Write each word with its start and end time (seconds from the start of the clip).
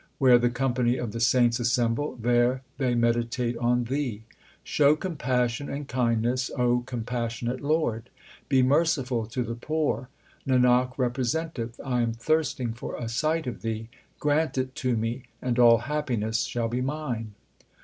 Where 0.17 0.39
the 0.39 0.49
company 0.49 0.97
of 0.97 1.11
the 1.11 1.19
saints 1.19 1.59
assemble, 1.59 2.15
there 2.15 2.63
they 2.79 2.95
meditate 2.95 3.55
on 3.59 3.83
thee. 3.83 4.23
Show 4.63 4.95
compassion 4.95 5.69
and 5.69 5.87
kindness, 5.87 6.49
compassionate 6.87 7.61
lord; 7.61 8.09
be 8.49 8.63
merciful 8.63 9.27
to 9.27 9.43
the 9.43 9.53
poor. 9.53 10.09
Nanak 10.47 10.97
represented, 10.97 11.73
I 11.85 12.01
am 12.01 12.13
thirsting 12.13 12.73
for 12.73 12.95
a 12.97 13.07
sight 13.07 13.45
of 13.45 13.61
thee, 13.61 13.89
grant 14.19 14.57
it 14.57 14.73
to 14.77 14.97
me, 14.97 15.25
and 15.39 15.59
all 15.59 15.77
happiness 15.77 16.45
shall 16.45 16.67
be 16.67 16.81
mine. 16.81 17.35